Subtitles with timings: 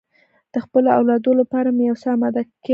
[0.53, 2.69] د خپلو اولادو لپاره مې یو څه اماده ګي هم نیولې ده.